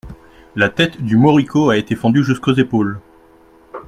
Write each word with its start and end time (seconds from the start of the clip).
La 0.55 0.69
tête 0.69 0.99
du 0.99 1.15
moricaud 1.15 1.69
a 1.69 1.77
été 1.77 1.95
fendue 1.95 2.23
jusqu'aux 2.23 2.55
épaules. 2.55 2.99